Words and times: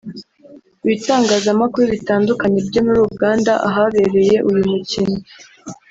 Ibitangazamakuru 0.85 1.85
bitandukanye 1.95 2.59
byo 2.67 2.81
muri 2.85 2.99
Uganda 3.11 3.51
ahabereye 3.67 4.35
uyu 4.49 4.63
mukino 4.71 5.15